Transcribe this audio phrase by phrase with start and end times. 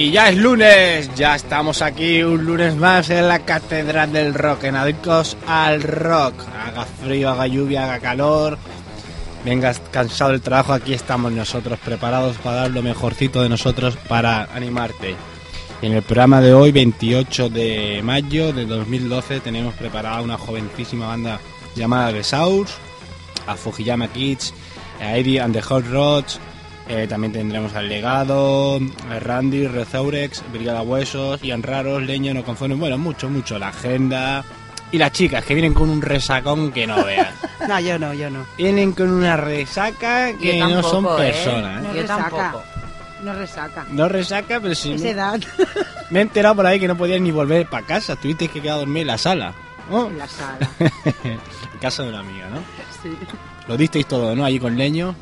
[0.00, 4.64] Y ya es lunes, ya estamos aquí un lunes más en la Catedral del Rock,
[4.64, 6.32] en Adictos al Rock.
[6.58, 8.56] Haga frío, haga lluvia, haga calor,
[9.44, 14.44] vengas cansado del trabajo, aquí estamos nosotros preparados para dar lo mejorcito de nosotros para
[14.54, 15.16] animarte.
[15.82, 21.40] En el programa de hoy, 28 de mayo de 2012, tenemos preparada una jovencísima banda
[21.76, 22.72] llamada The Sours,
[23.46, 24.54] a Fujiyama Kids,
[24.98, 26.40] a Eddie and the Hot Rods,
[26.92, 32.74] eh, también tendremos al Legado, a Randy, Rezaurex, Brigada Huesos, Ian Raros, Leño, No Conforme,
[32.74, 34.44] bueno, mucho, mucho, la agenda.
[34.90, 37.28] Y las chicas que vienen con un resacón que no veas.
[37.68, 38.46] No, yo no, yo no.
[38.56, 41.08] vienen con una resaca que Yo no son ¿eh?
[41.18, 41.78] personas.
[41.78, 41.86] ¿eh?
[41.86, 42.30] No Yo resaca.
[42.30, 42.64] tampoco.
[43.22, 43.86] No resaca.
[43.90, 44.92] No resaca, pero sí.
[44.94, 45.38] Es me, edad.
[46.10, 48.16] me he enterado por ahí que no podías ni volver para casa.
[48.16, 49.52] Tuviste que quedar a dormir en la sala.
[49.90, 50.08] ¿no?
[50.08, 50.70] En la sala.
[51.22, 51.38] en
[51.80, 52.60] casa de una amiga, ¿no?
[53.02, 53.14] Sí.
[53.68, 54.44] Lo disteis todo, ¿no?
[54.44, 55.14] Allí con leño.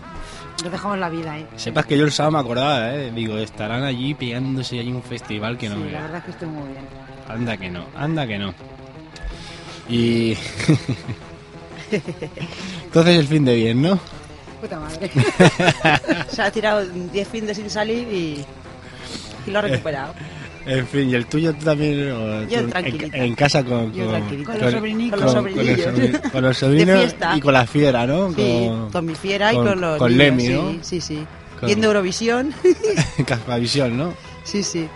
[0.63, 1.47] Nos dejamos la vida, ¿eh?
[1.57, 3.13] Sepas que yo el sábado me acordaba, ¿eh?
[3.13, 6.31] Digo, estarán allí pegándose allí un festival que no sí, me la verdad es que
[6.33, 6.85] estoy muy bien.
[7.29, 8.55] Anda que no, anda que no.
[9.89, 10.37] Y.
[12.85, 13.99] Entonces el fin de bien, ¿no?
[14.61, 15.11] Puta madre.
[16.29, 18.45] Se ha tirado 10 fines sin salir y,
[19.47, 20.13] y lo ha recuperado.
[20.67, 22.13] En fin, y el tuyo tú también.
[22.13, 22.71] o Yo tú
[23.13, 23.93] en, casa con.
[23.93, 24.51] Yo con, tranquilita.
[24.53, 25.21] con- Con los sobrinicos.
[25.21, 25.87] con- Con los con los sobrinillos.
[25.87, 28.29] sobrin- con los sobrinos y con la fiera, ¿no?
[28.35, 30.79] Sí, Con, con mi fiera y con- con los con niños, Lemmy, sí, ¿no?
[30.85, 31.27] Sí, sí.
[31.59, 32.55] Con- Viendo Eurovisión.
[33.27, 34.15] Caspavisión, ¿no?
[34.45, 34.87] sí, sí.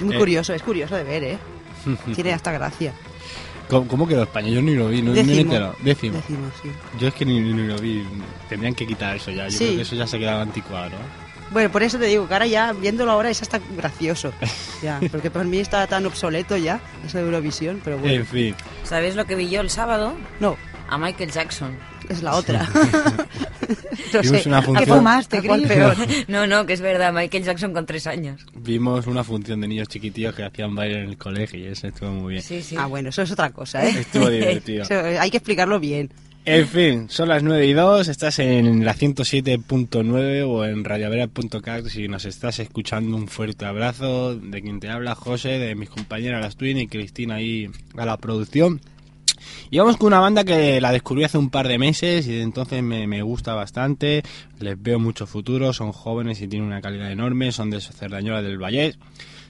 [0.00, 0.18] Muy Eh.
[0.18, 1.38] curioso, es curioso de ver, ¿eh?
[2.14, 2.92] Tiene hasta gracia.
[3.68, 4.48] ¿Cómo, cómo quedó España?
[4.48, 5.72] Yo ni lo vi, no, ni Décimo.
[5.82, 6.18] Décimo.
[6.62, 6.68] Sí.
[7.00, 8.04] Yo es que ni, ni lo vi.
[8.48, 9.44] Tendrían que quitar eso ya.
[9.48, 9.64] Yo Sí.
[9.64, 10.96] creo que eso ya se quedaba anticuado, ¿no?
[11.52, 14.32] Bueno, por eso te digo que ahora ya, viéndolo ahora, es hasta gracioso.
[14.82, 18.14] Ya, porque para mí está tan obsoleto ya, eso de Eurovisión, pero bueno.
[18.16, 18.52] En fin.
[18.82, 20.12] ¿Sabes lo que vi yo el sábado?
[20.40, 20.56] No,
[20.88, 21.76] A Michael Jackson.
[22.08, 22.68] es la otra.
[24.12, 25.96] no Vimos una ¿a función- cuál fumaste, peor?
[26.28, 28.44] No, no, que es verdad, Michael Jackson con tres años.
[28.54, 32.10] Vimos una función de niños chiquitillos que hacían baile en el colegio y eso estuvo
[32.10, 32.42] muy bien.
[32.42, 32.74] Sí, sí.
[32.76, 34.00] Ah, bueno, eso es otra cosa, ¿eh?
[34.00, 34.82] Estuvo divertido.
[34.82, 36.10] Eso, hay que explicarlo bien.
[36.44, 42.08] En fin, son las 9 y 2, estás en la 107.9 o en radiovera.cat si
[42.08, 44.34] nos estás escuchando un fuerte abrazo.
[44.34, 48.16] De quien te habla, José, de mis compañeras las Twin y Cristina ahí a la
[48.16, 48.80] producción.
[49.70, 52.42] Y vamos con una banda que la descubrí hace un par de meses y de
[52.42, 54.24] entonces me, me gusta bastante,
[54.58, 58.58] les veo mucho futuro, son jóvenes y tienen una calidad enorme, son de Cerdañola del
[58.58, 58.96] Valle,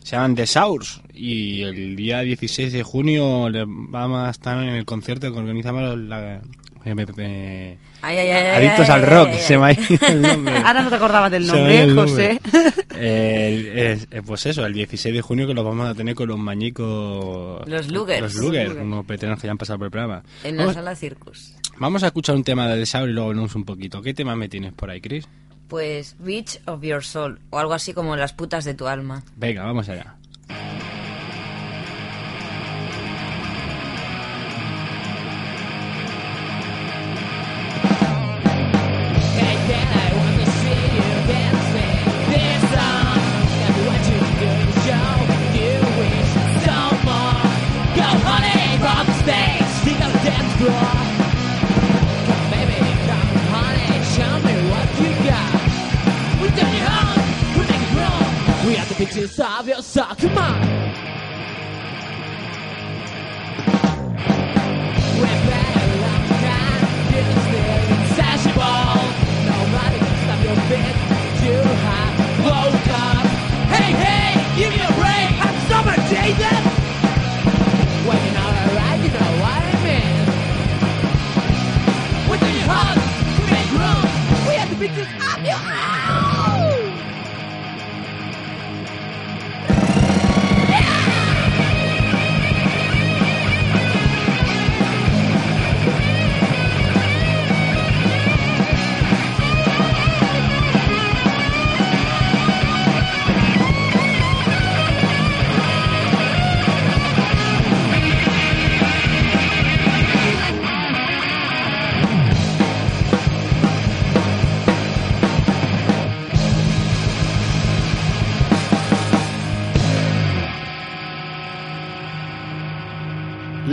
[0.02, 4.74] se llaman The Sours y el día 16 de junio les vamos a estar en
[4.74, 6.42] el concierto que organizamos la...
[6.84, 10.56] eh, Ay, ay, Adictos ay, al rock, se me ha ido el nombre.
[10.58, 12.40] Ahora no te acordabas del nombre, José.
[12.94, 17.66] eh, pues eso, el 16 de junio que los vamos a tener con los mañicos.
[17.68, 18.20] Los Lugers.
[18.20, 20.22] Los Lugers, unos veteranos que ya han pasado por el programa.
[20.44, 21.54] En la Vamos, sala Circus.
[21.78, 24.02] vamos a escuchar un tema de The Sour y luego hablamos un poquito.
[24.02, 25.26] ¿Qué tema me tienes por ahí, Chris?
[25.68, 29.22] Pues Beach of Your Soul, o algo así como Las putas de tu alma.
[29.36, 30.16] Venga, vamos allá.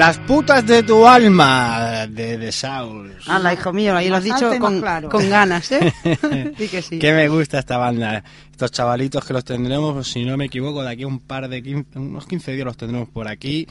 [0.09, 3.29] Las putas de tu alma de The Sours.
[3.29, 5.07] Hala, hijo mío, ahí lo has dicho con, claro.
[5.07, 5.93] con ganas, ¿eh?
[6.57, 6.97] sí que sí.
[6.97, 8.23] Que me gusta esta banda.
[8.49, 11.47] Estos chavalitos que los tendremos, pues, si no me equivoco, de aquí a un par
[11.47, 13.67] de 15, unos 15 días los tendremos por aquí.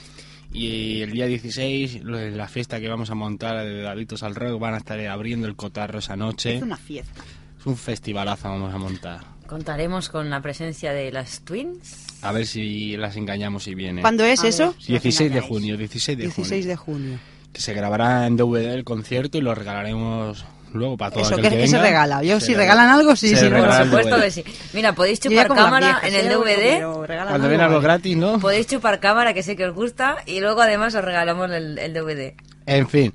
[0.53, 4.37] Y el día 16, lo de la fiesta que vamos a montar de Davitos al
[4.37, 6.59] Rock, van a estar abriendo el cotarro esa noche.
[6.59, 7.21] Es una fiesta.
[7.59, 9.38] Es un festivalazo vamos a montar.
[9.49, 12.07] Contaremos con la presencia de las Twins.
[12.23, 14.03] A ver si las engañamos y vienen.
[14.03, 14.67] ¿Cuándo es A eso?
[14.75, 14.83] ver.
[14.83, 16.69] Si os 16 de junio, 16 de 16 junio.
[16.69, 17.19] de junio.
[17.53, 21.45] Que se grabará en DVD el concierto y lo regalaremos luego para todo Eso, aquel
[21.45, 21.89] ¿qué, que qué se venga.
[21.89, 22.23] regala?
[22.23, 24.45] Yo, Se si le- regalan algo, sí, se no, Por supuesto que sí.
[24.75, 27.07] Mira, podéis chupar cámara viejas, en el DVD.
[27.07, 28.39] Regalan Cuando ven algo gratis, ¿no?
[28.39, 31.95] Podéis chupar cámara, que sé que os gusta, y luego además os regalamos el, el
[31.95, 32.35] DVD.
[32.67, 33.15] En fin,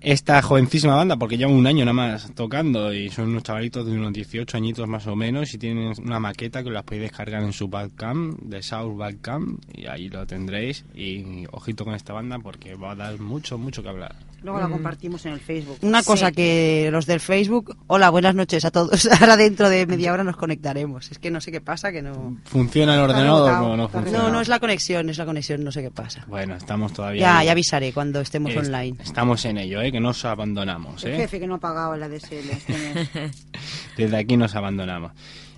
[0.00, 3.92] esta jovencísima banda, porque llevan un año nada más tocando y son unos chavalitos de
[3.92, 7.52] unos 18 añitos más o menos y tienen una maqueta que las podéis descargar en
[7.52, 10.84] su Bandcamp, de South Bandcamp, y ahí lo tendréis.
[10.94, 14.27] Y ojito con esta banda porque va a dar mucho, mucho que hablar.
[14.42, 15.78] Luego la compartimos en el Facebook.
[15.82, 16.34] Una cosa Sí.
[16.36, 19.06] que los del Facebook, hola, buenas noches a todos.
[19.20, 21.10] Ahora dentro de media hora nos conectaremos.
[21.10, 22.36] Es que no sé qué pasa, que no...
[22.44, 24.18] ¿Funciona el ordenador no está funciona?
[24.24, 26.24] No, no es la conexión, es la conexión, no sé qué pasa.
[26.28, 27.20] Bueno, estamos todavía...
[27.20, 28.96] Ya, ya avisaré cuando estemos Es- online.
[29.02, 29.90] Estamos en ello, ¿eh?
[29.90, 31.02] que no os abandonamos.
[31.04, 31.16] El ¿eh?
[31.16, 33.30] jefe que no ha pagado la DSL este.
[33.96, 35.12] Desde aquí nos abandonamos.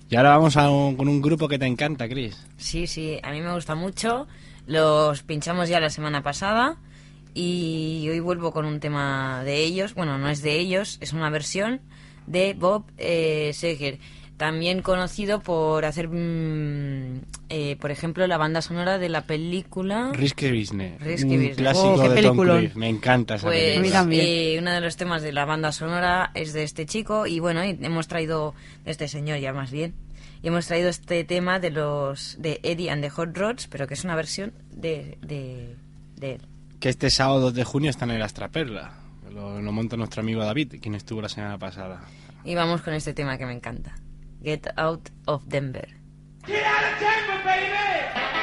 [0.09, 2.35] Y ahora vamos a un- con un grupo que te encanta, Chris.
[2.57, 4.27] Sí, sí, a mí me gusta mucho.
[4.65, 6.77] Los pinchamos ya la semana pasada
[7.33, 9.93] y hoy vuelvo con un tema de ellos.
[9.93, 11.81] Bueno, no es de ellos, es una versión
[12.27, 13.99] de Bob eh, Seger.
[14.37, 20.11] También conocido por hacer, mm, eh, por ejemplo, la banda sonora de la película.
[20.13, 20.99] Risky Business.
[20.99, 21.57] Risky un Business.
[21.57, 22.37] clásico Oh, qué de Tom.
[22.37, 22.75] Cruise.
[22.75, 24.07] Me encanta esa Pues película.
[24.13, 27.63] eh, uno de los temas de la banda sonora es de este chico y bueno,
[27.63, 29.93] y hemos traído de este señor ya más bien.
[30.41, 33.93] Y hemos traído este tema de los de Eddie and the Hot Rods, pero que
[33.93, 35.75] es una versión de, de,
[36.15, 36.41] de él.
[36.81, 38.93] Que este sábado 2 de junio están en la Astraperla.
[39.31, 42.01] Lo, lo monta nuestro amigo David, quien estuvo la semana pasada.
[42.43, 43.93] Y vamos con este tema que me encanta.
[44.41, 45.87] Get Out of Denver.
[46.47, 48.40] Get Out of Denver.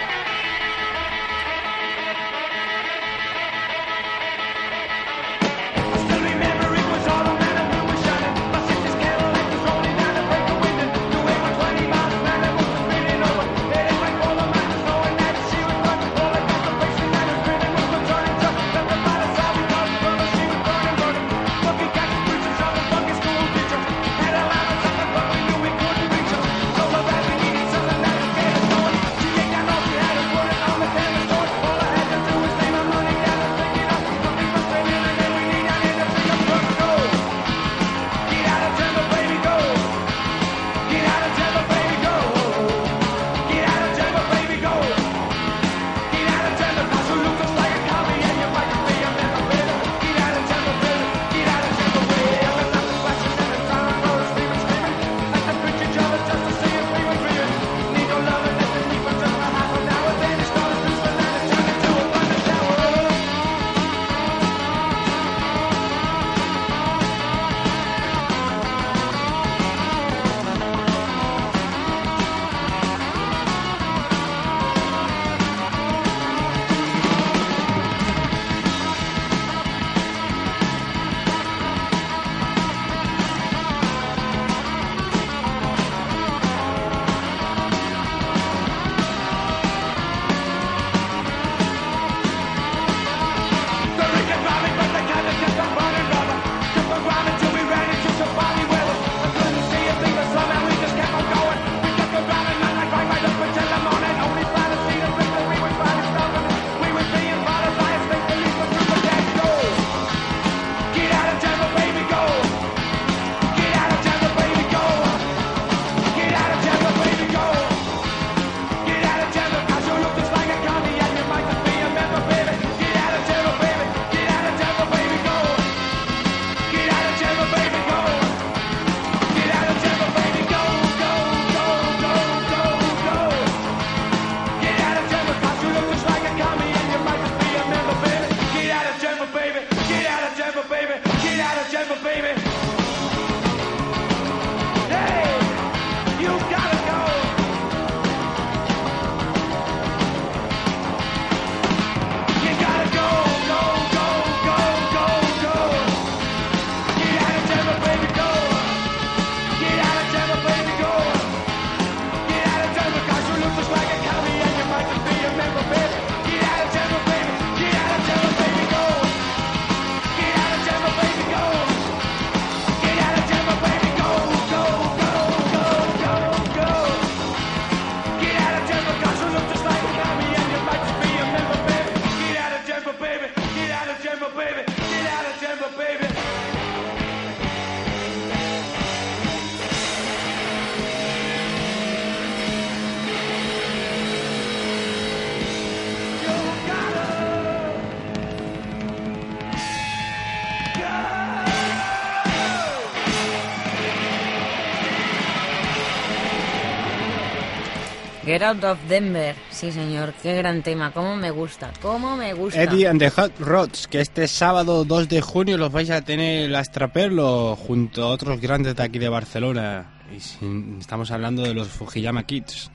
[209.50, 210.14] Sí, señor.
[210.22, 210.92] Qué gran tema.
[210.92, 211.72] Cómo me gusta.
[211.82, 212.62] Cómo me gusta.
[212.62, 216.44] Eddie and the Hot Rods, que este sábado 2 de junio los vais a tener
[216.44, 219.98] en la Straperlo junto a otros grandes de aquí de Barcelona.
[220.12, 222.70] Y estamos hablando de los Fujiyama Kids.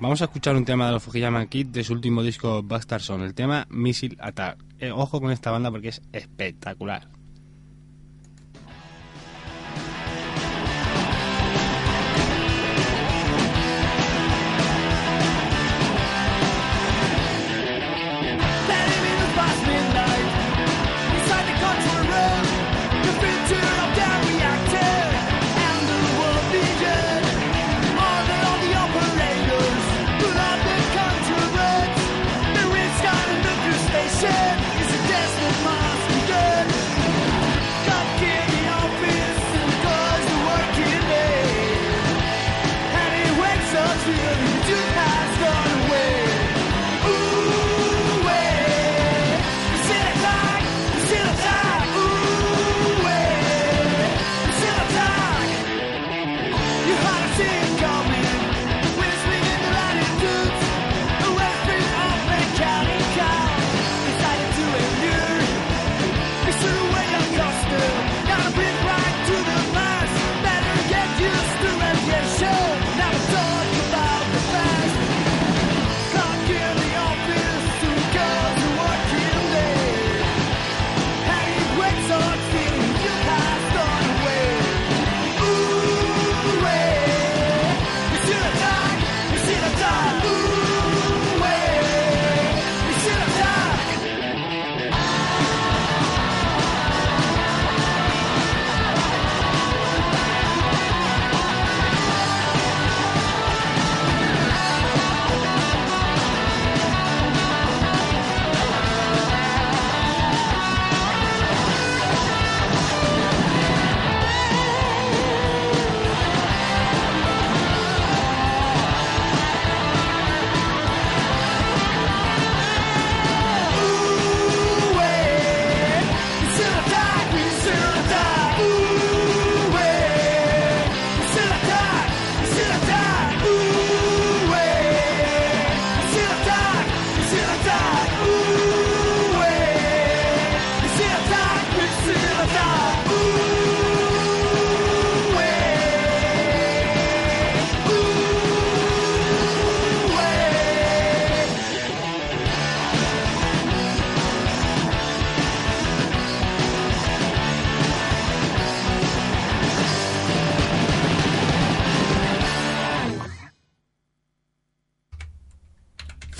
[0.00, 3.22] Vamos a escuchar un tema de los Fujiyama Kids de su último disco Bastard Son,
[3.22, 4.58] el tema Missile Attack.
[4.78, 7.13] Eh, ojo con esta banda porque es espectacular.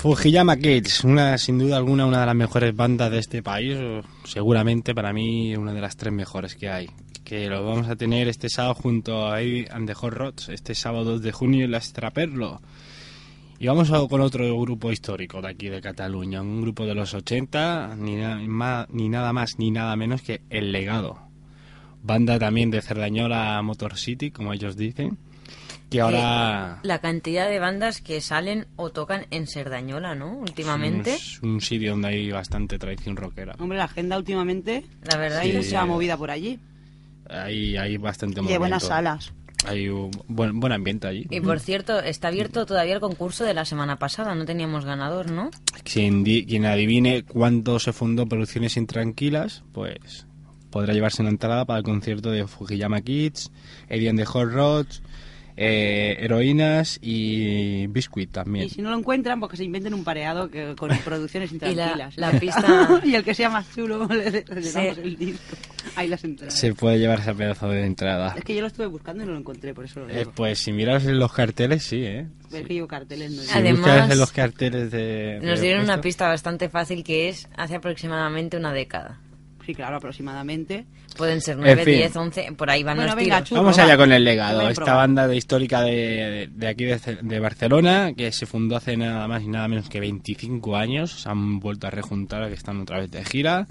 [0.09, 3.75] Fujiyama Kids, una, sin duda alguna una de las mejores bandas de este país,
[4.23, 6.91] seguramente para mí una de las tres mejores que hay.
[7.23, 10.75] Que lo vamos a tener este sábado junto a Eddie and the Hot Rods, este
[10.75, 12.61] sábado 2 de junio en la Straperlo.
[13.57, 17.15] Y vamos a- con otro grupo histórico de aquí de Cataluña, un grupo de los
[17.15, 21.17] 80, ni, na- ni nada más ni nada menos que El Legado.
[22.03, 25.17] Banda también de Cerdañola Motor City, como ellos dicen,
[25.89, 26.79] que ahora...
[26.83, 30.37] La cantidad de bandas que salen o tocan en Serdañola, ¿no?
[30.37, 31.13] Últimamente.
[31.15, 33.55] Es un sitio donde hay bastante tradición rockera.
[33.59, 35.51] Hombre, la agenda últimamente La verdad Sí.
[35.51, 36.59] que se ha movida por allí.
[37.29, 38.87] Hay, hay bastante Y de buenas movimiento.
[38.87, 39.33] salas.
[39.67, 41.25] Hay un buen, buen ambiente allí.
[41.31, 44.35] Y por cierto, está abierto todavía el concurso de la semana pasada.
[44.35, 45.49] No teníamos ganador, ¿no?
[45.83, 50.27] Quien, quien adivine cuándo se fundó Producciones Intranquilas, pues
[50.69, 53.49] podrá llevarse una entrada para el concierto de Fujiyama Kids,
[53.89, 55.01] Eddie and the Hot Rods,
[55.57, 58.65] eh, Heroínas y Biscuit también.
[58.65, 61.69] Y si no lo encuentran, porque se inventen un pareado que, con producciones Y la,
[61.71, 62.17] intranquilas.
[62.17, 63.01] la pista...
[63.05, 64.79] y el que sea más chulo le, le damos Sí.
[65.01, 65.55] el disco.
[65.95, 66.53] Ahí las entradas.
[66.53, 68.33] Se puede llevar ese pedazo de entrada.
[68.37, 70.59] Es que yo lo estuve buscando y no lo encontré, por eso lo Eh, pues
[70.59, 72.27] si miras en los carteles, sí, ¿eh?
[72.51, 73.57] Es que yo carteles no Si.
[73.57, 75.39] Además, en los carteles de...
[75.41, 79.19] Nos dieron una pista bastante fácil que es hace aproximadamente una década.
[79.65, 80.85] Sí, claro, aproximadamente.
[81.17, 81.95] Pueden ser 9, fin.
[81.95, 83.49] 10, 11, por ahí van Bueno, los venga, tiros.
[83.49, 83.83] Churro, Vamos va.
[83.83, 84.59] allá con el legado.
[84.59, 88.95] Ven, Esta banda de histórica de, de aquí de, de Barcelona, que se fundó hace
[88.95, 92.79] nada más y nada menos que 25 años, se han vuelto a rejuntar, que están
[92.81, 93.67] otra vez de gira.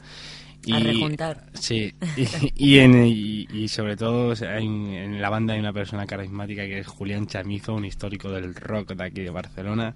[0.73, 1.45] A rejuntar.
[1.53, 2.27] Sí, y,
[2.75, 6.79] y, en- y- y sobre todo en, en la banda hay una persona carismática que
[6.79, 9.95] es Julián Chamizo, un histórico del rock de aquí de Barcelona,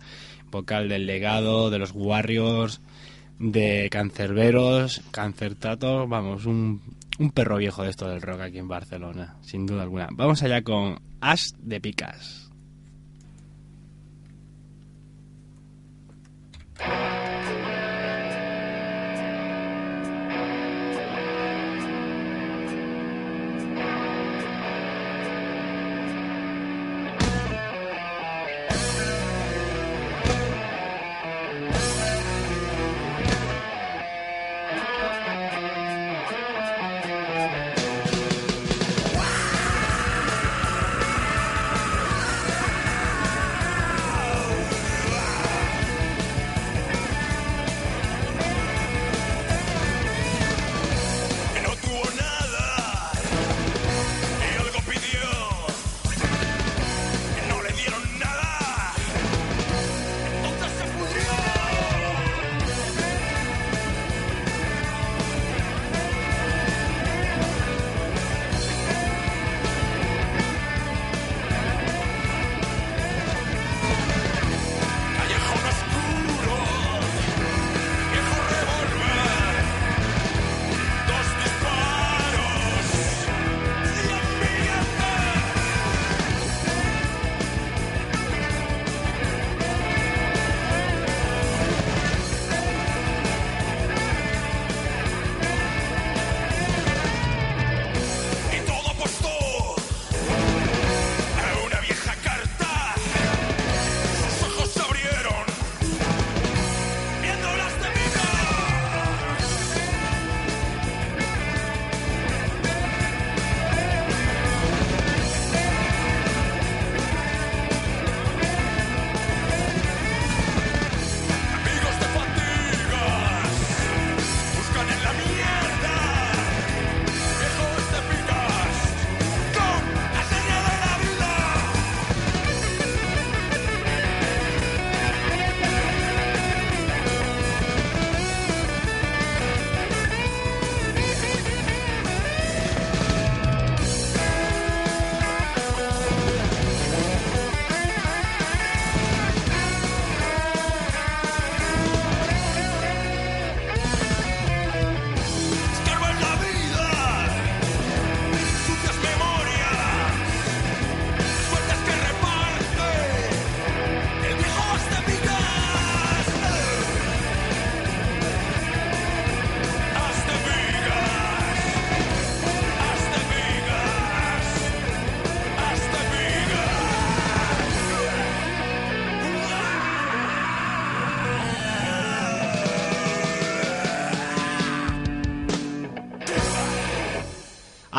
[0.51, 2.83] vocal del legado, de los Warriors,
[3.39, 6.83] de Cancerberos, Cancertatos, vamos, un,
[7.19, 10.09] un perro viejo de esto del rock aquí en Barcelona, sin duda alguna.
[10.13, 12.48] Vamos allá con Ash de Picas.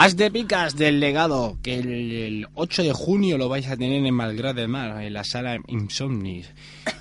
[0.02, 4.06] As de Picas del legado, que el, el 8 de junio lo vais a tener
[4.06, 6.50] en Malgrat del Mar, en la sala Insomnis.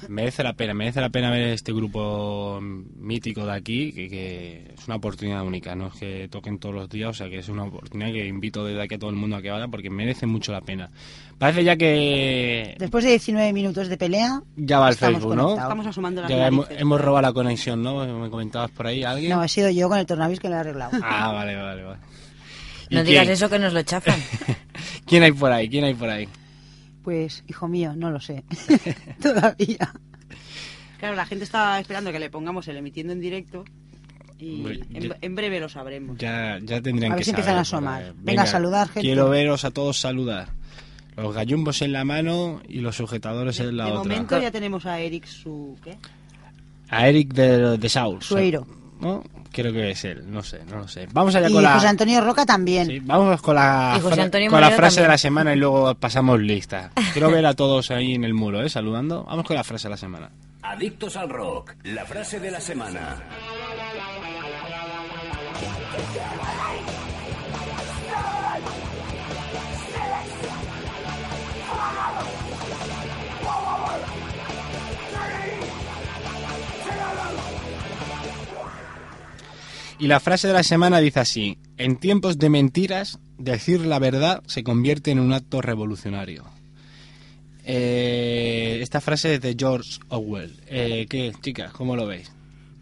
[0.08, 4.88] Merece la pena, merece la pena ver este grupo mítico de aquí, que, que es
[4.88, 7.62] una oportunidad única, no es que toquen todos los días, o sea que es una
[7.62, 10.50] oportunidad que invito desde aquí a todo el mundo a que vaya porque merece mucho
[10.50, 10.90] la pena.
[11.38, 15.52] Parece ya que Después de 19 minutos de pelea, ya va el Facebook, ¿no?
[15.52, 18.04] Estamos asomando las Ya hemos, hemos robado la conexión, ¿no?
[18.18, 19.30] ¿Me comentabas por ahí alguien?
[19.30, 20.98] no, he sido yo con el tornavis que lo he arreglado.
[21.00, 21.98] Ah, vale, vale, vale.
[22.90, 23.32] ¿Y No digas quién?
[23.34, 24.18] eso que nos lo chafan.
[25.06, 25.68] ¿Quién hay por ahí?
[25.68, 26.28] ¿Quién hay por ahí?
[27.02, 28.44] Pues, hijo mío, no lo sé.
[29.22, 29.92] Todavía.
[30.98, 33.64] Claro, la gente está esperando que le pongamos el emitiendo en directo
[34.38, 36.18] y en, ya- en breve lo sabremos.
[36.18, 38.14] Ya, ya tendrían A ver que si empiezan saber, a asomar.
[38.18, 39.00] Venga, a saludar, gente.
[39.00, 40.48] Quiero veros a todos saludar.
[41.16, 44.02] Los gallumbos en la mano y los sujetadores De, en la de otra.
[44.04, 45.76] momento ya tenemos a Eric su...
[45.82, 45.96] ¿qué?
[46.90, 48.22] A Eric de, de Saul.
[48.22, 48.66] Sueiro.
[49.00, 49.22] ¿No?
[49.52, 51.08] Creo que es él, no sé, no lo sé.
[51.12, 51.74] Vamos allá Y con la...
[51.74, 52.86] José Antonio Roca también.
[52.86, 56.90] Sí, vamos con la, José con la frase de la semana y luego pasamos lista.
[57.12, 58.68] Quiero ver a todos ahí en el muro, ¿eh?
[58.68, 59.24] Saludando.
[59.24, 60.30] Vamos con la frase de la semana.
[60.62, 63.16] Adictos al rock, la frase de la semana.
[79.98, 84.42] Y la frase de la semana dice así: En tiempos de mentiras, decir la verdad
[84.46, 86.44] se convierte en un acto revolucionario.
[87.64, 90.54] Eh, esta frase es de George Orwell.
[90.66, 91.72] Eh, ¿Qué, chicas?
[91.72, 92.32] ¿Cómo lo veis?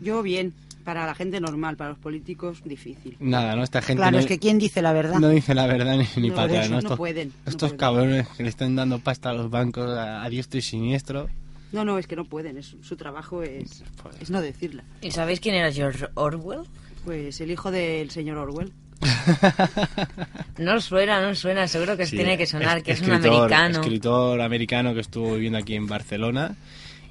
[0.00, 0.52] Yo bien,
[0.84, 3.16] para la gente normal, para los políticos difícil.
[3.18, 3.64] Nada, ¿no?
[3.64, 5.18] Esta gente Claro, no, es que ¿quién dice la verdad?
[5.18, 6.74] no dice la verdad ni, ni No, para atrás, ¿no?
[6.74, 7.76] no Estos, pueden, no estos pueden.
[7.78, 11.28] cabrones que le están dando pasta a los bancos a, a diestro y siniestro.
[11.72, 14.84] No, no, es que no pueden, es, su trabajo es, Pues- es no decirla.
[15.02, 16.60] ¿Y sabéis quién era George Orwell?
[17.06, 18.72] Pues el hijo del señor Orwell.
[20.58, 23.36] No suena, no suena, seguro que Sí, tiene que sonar, es- que es un escritor-
[23.36, 23.80] americano.
[23.80, 26.56] Escritor americano que estuvo viviendo aquí en Barcelona.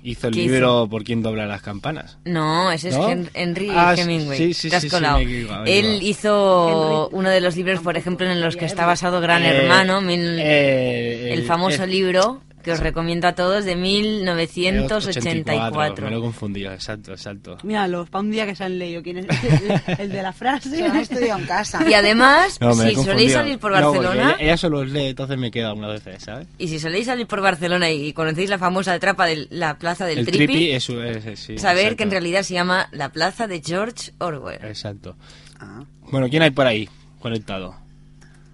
[0.04, 2.18] Hizo el ¿Qué libro Por quién dobla las campanas.
[2.26, 3.08] No, ese ¿No?
[3.10, 4.38] es Hen- Henry Ah, Hemingway.
[4.38, 5.18] sí, sí, Te has sí, sí, colado.
[5.20, 9.22] he Él hizo Henry uno de los libros, por ejemplo, en los que está basado
[9.22, 13.76] Gran Eh, Hermano, mil- eh, el famoso eh, libro que os recomiendo a todos de
[13.76, 14.34] 84,
[14.82, 16.06] 1984.
[16.06, 17.58] Me lo he confundido, exacto, exacto.
[17.62, 19.04] Míralos, para un día que se han leído.
[19.04, 19.28] ¿Quién es
[20.00, 20.72] el, de la frase?
[20.72, 21.88] Se lo han estudiado en casa.
[21.88, 25.52] Y además, No, si soléis salir por Barcelona, ella, ella solo los lee, entonces me
[25.52, 26.48] queda una vez, ¿sabes?
[26.58, 30.20] y si soléis salir por Barcelona y conocéis la famosa trapa de la plaza del
[30.20, 31.58] el Tripi, tripi, eso es, es- sí.
[31.60, 31.98] saber exacto.
[31.98, 34.66] que en realidad se llama la plaza de George Orwell.
[34.66, 35.16] Exacto.
[35.60, 35.84] Ah.
[36.12, 37.76] Bueno, ¿quién hay por ahí conectado?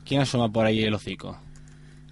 [0.06, 1.38] ¿Quién asoma por ahí el hocico?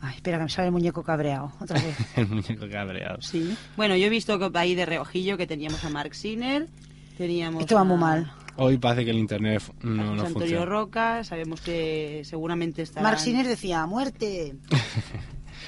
[0.02, 1.52] Ay, espera, que me sale el muñeco cabreado.
[1.60, 1.96] Otra vez.
[2.18, 3.22] El muñeco cabreado.
[3.22, 3.56] Sí.
[3.76, 6.68] Bueno, yo he visto que ahí de reojillo que teníamos a Mark Sinner,
[7.18, 8.32] teníamos Esto va a muy mal.
[8.56, 10.66] Hoy parece que el internet no, no Antonio funciona.
[10.66, 13.02] Roca, sabemos que seguramente está...
[13.02, 14.56] Mark Siner decía, muerte.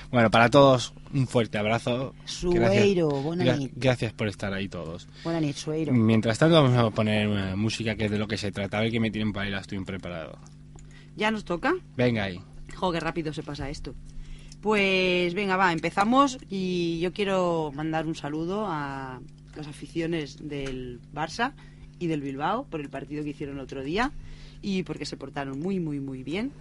[0.09, 2.13] Bueno, para todos, un fuerte abrazo.
[2.25, 3.71] Sueiro, buena Gra- nit.
[3.75, 5.07] gracias por estar ahí todos.
[5.23, 5.93] Buena nit, Sueiro.
[5.93, 8.77] Mientras tanto, vamos a poner eh, música que es de lo que se trata.
[8.77, 10.37] A ver qué me tienen para ir, estoy preparado.
[11.15, 11.73] ¿Ya nos toca?
[11.95, 12.41] Venga ahí.
[12.75, 13.93] Jo, qué rápido se pasa esto.
[14.62, 19.19] Pues venga, va, empezamos y yo quiero mandar un saludo a
[19.56, 21.54] las aficiones del Barça
[21.97, 24.12] y del Bilbao por el partido que hicieron el otro día
[24.62, 26.52] y porque se portaron muy, muy, muy bien.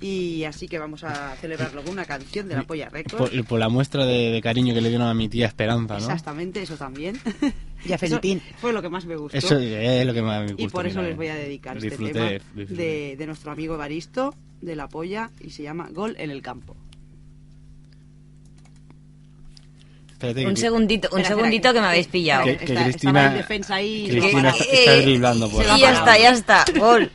[0.00, 3.30] Y así que vamos a celebrarlo con una canción de la Polla Records.
[3.30, 6.00] Por, por la muestra de, de cariño que le dieron a mi tía Esperanza, ¿no?
[6.00, 7.18] Exactamente, eso también.
[7.84, 8.38] Y a Felipín.
[8.46, 9.36] Eso fue lo que más me gustó.
[9.36, 10.62] Eso es lo que más me gusta.
[10.62, 14.34] y por eso mira, les voy a dedicar este tema de, de nuestro amigo Baristo,
[14.60, 16.76] de la Polla, y se llama Gol en el campo.
[20.16, 22.44] Espérate, Un que- segundito, un Espera, segundito espera, que me habéis pillado.
[22.44, 24.08] Que- está, que estaba Cristina- en defensa ahí.
[24.08, 26.64] Cristina está- está driblando por y ya está, ya está.
[26.78, 27.10] Gol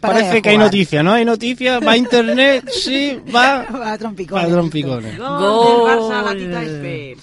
[0.00, 1.12] Parece que hay noticia, ¿no?
[1.12, 4.46] Hay noticia, va a internet, sí, va Va a trompicones.
[4.46, 5.18] a trompicones.
[5.18, 5.38] Gol,
[5.86, 7.16] del Barça, Espe.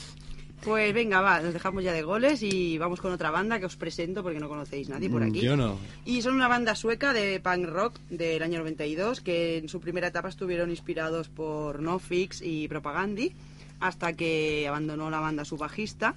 [0.61, 3.75] Pues venga, va, nos dejamos ya de goles y vamos con otra banda que os
[3.75, 5.37] presento porque no conocéis nadie por aquí.
[5.37, 5.77] Mm, Yo no.
[6.05, 10.07] Y son una banda sueca de punk rock del año 92 que en su primera
[10.07, 13.33] etapa estuvieron inspirados por No Fix y Propagandi
[13.79, 16.15] hasta que abandonó la banda su bajista.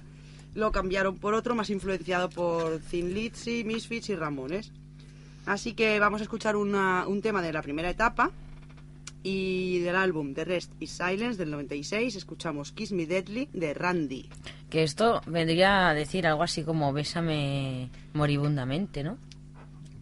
[0.55, 4.71] Lo cambiaron por otro más influenciado por Thin Lizzy, Misfits y Ramones.
[5.49, 8.29] Así que vamos a escuchar una- un tema de la primera etapa
[9.23, 14.29] y del álbum The Rest is Silence del 96 escuchamos Kiss Me Deadly de Randy.
[14.69, 19.17] Que esto vendría a decir algo así como bésame moribundamente, ¿no?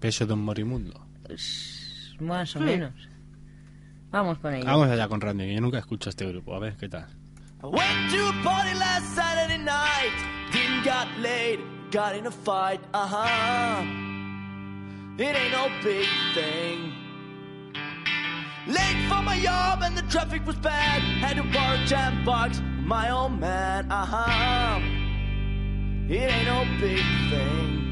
[0.01, 0.99] Peso de un morimundo.
[1.25, 2.65] Pues, más o Sí.
[2.65, 2.93] menos.
[4.11, 4.65] Vamos con ello.
[4.65, 6.53] Vamos allá con Randy, que yo nunca escucho este grupo.
[6.55, 7.07] A ver qué tal.
[7.63, 10.13] I went to a party last Saturday night.
[10.51, 11.59] Didn't got laid,
[11.91, 12.81] got in a fight.
[12.93, 14.16] Uh huh.
[15.19, 16.93] It ain't no big thing.
[18.67, 21.01] Late for my job and the traffic was bad.
[21.01, 23.91] Had to borrow ten bucks, my old man.
[23.91, 24.79] Uh huh.
[26.07, 27.86] It ain't no big thing.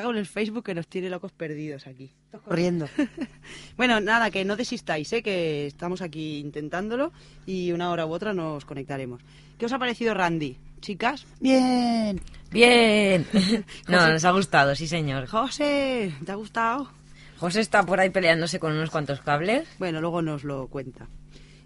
[0.00, 2.12] Cago en el Facebook que nos tiene locos perdidos aquí.
[2.44, 2.88] Corriendo.
[3.76, 5.22] Bueno, nada, que no desistáis, ¿eh?
[5.22, 7.12] que estamos aquí intentándolo
[7.46, 9.22] y una hora u otra nos conectaremos.
[9.58, 10.58] ¿Qué os ha parecido Randy?
[10.80, 12.20] Chicas, Bien.
[12.50, 13.26] Bien.
[13.88, 15.26] no, nos ha gustado, sí señor.
[15.26, 16.90] José, ¿te ha gustado?
[17.38, 19.66] José está por ahí peleándose con unos cuantos cables.
[19.78, 21.08] Bueno, luego nos lo cuenta.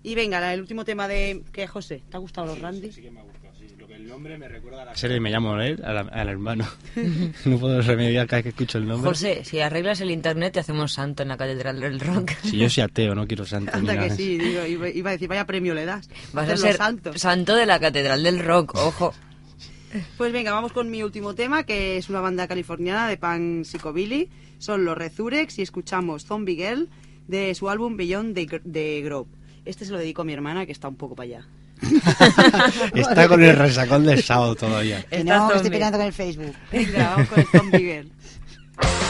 [0.03, 1.43] Y venga, el último tema de...
[1.53, 2.03] ¿Qué, José?
[2.11, 2.91] ¿Te ha gustado los Randy?
[2.91, 3.67] que me ha gustado, sí.
[3.77, 6.65] Lo que el nombre me recuerda a la serie me llamo él, al, al hermano.
[7.45, 9.11] no puedo remediar cada vez que escucho el nombre.
[9.11, 12.31] José, si arreglas el internet te hacemos santo en la Catedral del Rock.
[12.45, 13.73] Si yo soy ateo, no quiero santo.
[13.75, 16.09] Anda que sí, digo, iba, a decir, vaya premio le das.
[16.33, 17.19] Vas a ser santo.
[17.19, 19.13] santo de la Catedral del Rock, ojo.
[20.17, 24.29] Pues venga, vamos con mi último tema, que es una banda californiana de punk psychobilly.
[24.59, 26.89] Son los Rezurex y escuchamos Zombie Girl
[27.27, 28.35] de su álbum Beyond
[28.73, 29.29] the Grove.
[29.65, 31.47] Este se lo dedico a mi hermana que está un poco para allá.
[32.95, 35.03] Está con el resacón del sábado todavía.
[35.03, 36.55] Que no, que estoy peleando con el Facebook.
[36.73, 38.11] Venga, vamos con el Zombie Girl.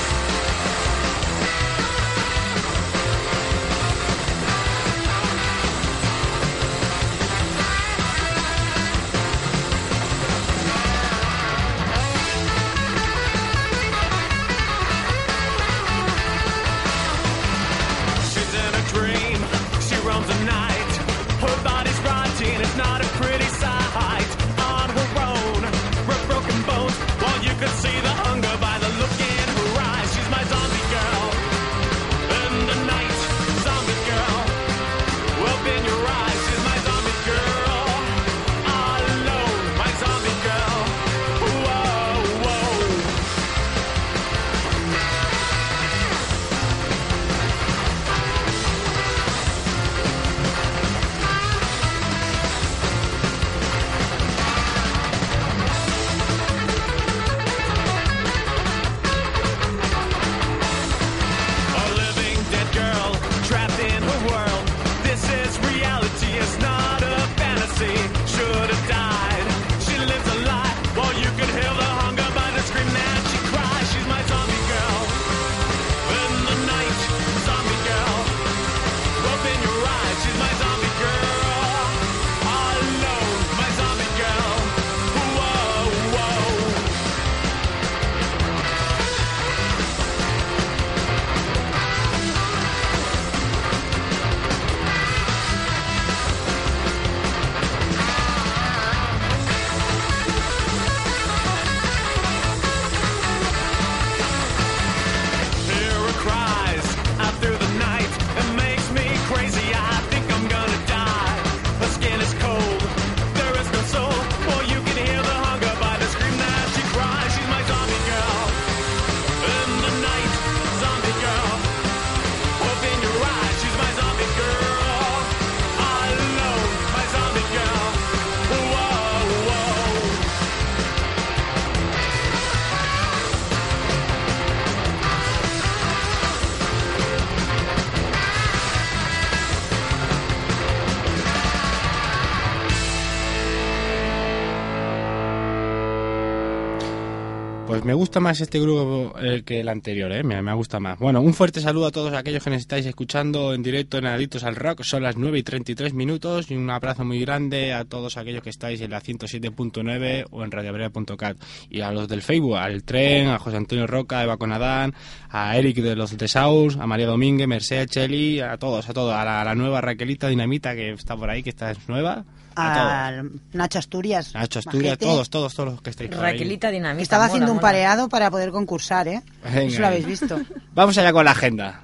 [147.84, 150.22] Me gusta más este grupo eh, que el anterior, ¿eh?
[150.22, 150.98] me, gusta más.
[150.98, 154.42] Bueno, un fuerte saludo a todos aquellos que nos estáis escuchando en directo en Adictos
[154.42, 154.82] al Rock.
[154.84, 158.48] Son las 9 y 33 minutos y un abrazo muy grande a todos aquellos que
[158.48, 161.36] estáis en la 107.9 o en radiobrera.cat.
[161.68, 164.94] Y a los del Facebook, al Tren, a José Antonio Roca, Eva Conadán,
[165.28, 169.12] a Eric de los de Saus, a María Domínguez, Mercedes Cheli, a todos, a todos.
[169.12, 172.24] A la, a la nueva Raquelita Dinamita que está por ahí, que está es nueva.
[172.56, 173.08] A.
[173.08, 174.34] A Nacho Asturias.
[174.34, 176.08] Nacho Asturias, todos, todos, todos los que ahí.
[176.08, 176.96] Raquelita Dinamita.
[176.98, 177.68] que estaba mola, haciendo un mola.
[177.68, 179.22] pareado para poder concursar, ¿eh?
[179.44, 179.62] Venga.
[179.62, 180.40] Eso lo habéis visto.
[180.74, 181.80] Vamos allá con la agenda.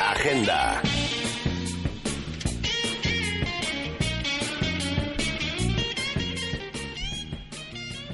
[0.00, 0.80] Agenda.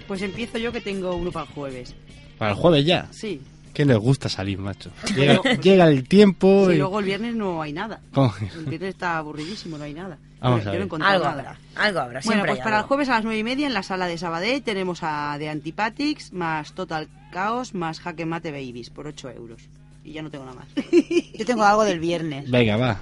[0.07, 1.95] Pues empiezo yo que tengo uno para el jueves.
[2.39, 3.09] Para el jueves ya.
[3.11, 3.41] Sí.
[3.73, 4.91] ¿Qué les gusta salir, macho?
[5.17, 6.79] Llega, llega el tiempo Sí, y...
[6.79, 8.01] luego el viernes no hay nada.
[8.13, 8.33] ¿Cómo?
[8.57, 10.19] El viernes está aburridísimo, no hay nada.
[10.51, 10.81] Vamos a ver.
[11.07, 12.21] Algo habrá, algo habrá.
[12.25, 14.63] Bueno, pues para el jueves a las nueve y media en la sala de Sabadell
[14.63, 19.63] tenemos a The Antipathics más Total Chaos más Jaque Mate Babies por 8 euros.
[20.05, 20.69] Y ya no tengo nada más.
[21.39, 22.51] Yo tengo algo del viernes.
[22.51, 23.01] Venga, va.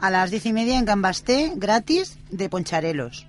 [0.00, 3.26] A las diez y media en Gambasté, gratis, de Poncharelos.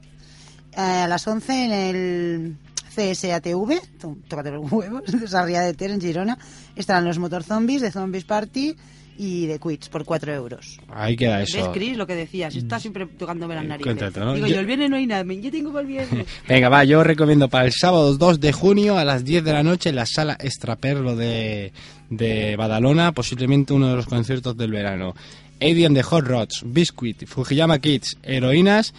[0.72, 2.56] Eh, a las once en el
[2.96, 6.38] CSATV, tó- tócate los huevos, de Sarriá de Ter, en Girona,
[6.76, 8.76] estarán los Motor Zombies de Zombies Party
[9.17, 10.78] y de Quits por 4 euros.
[10.89, 11.71] Ahí queda ¿Ves, eso.
[11.71, 11.97] Chris?
[11.97, 12.56] Lo que decías.
[12.56, 13.93] Está siempre tocándome las narices.
[13.93, 14.34] Cuéntate, ¿no?
[14.34, 15.23] Digo, Yo- yo el viernes no hay nada.
[15.34, 16.26] Yo tengo para el viernes.
[16.47, 19.63] Venga, va, yo recomiendo para el sábado 2 de junio a las 10 de la
[19.63, 21.73] noche en la sala Extraperlo de,
[22.10, 25.14] de Badalona, posiblemente uno de los conciertos del verano.
[25.61, 28.93] And the Hot Rods, Biscuit, Fujiyama Kids, Heroínas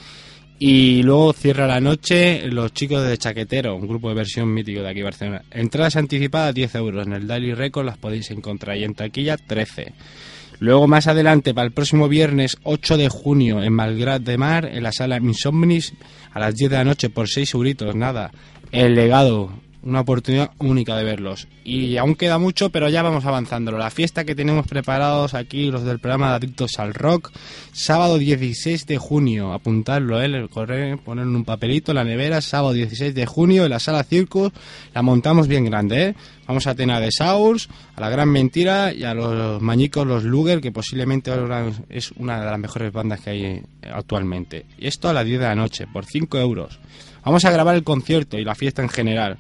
[0.66, 4.88] y luego cierra la noche los chicos de Chaquetero, un grupo de versión mítico de
[4.88, 5.42] aquí Barcelona.
[5.50, 9.92] Entradas anticipadas 10 euros, en el Daily Record las podéis encontrar y en taquilla 13.
[10.60, 14.82] Luego más adelante, para el próximo viernes 8 de junio en Malgrat de Mar, en
[14.82, 15.92] la sala Insomnis,
[16.32, 18.30] a las 10 de la noche por 6 euritos, nada.
[18.72, 19.50] El legado,
[19.84, 21.46] una oportunidad única de verlos.
[21.62, 23.78] Y aún queda mucho, pero ya vamos avanzándolo.
[23.78, 27.30] La fiesta que tenemos preparados aquí, los del programa de Adictos al Rock,
[27.72, 29.52] sábado 16 de junio.
[29.52, 30.48] Apuntarlo, ¿eh?
[30.48, 34.52] Ponerlo en un papelito, la nevera, sábado 16 de junio, en la sala Circus.
[34.94, 36.14] La montamos bien grande, ¿eh?
[36.46, 40.24] Vamos a tener a The Sours, a La Gran Mentira y a los mañicos, los
[40.24, 44.66] Luger, que posiblemente ahora es una de las mejores bandas que hay eh, actualmente.
[44.78, 46.78] Y esto a las 10 de la noche, por 5 euros.
[47.24, 49.38] Vamos a grabar el concierto y la fiesta en general.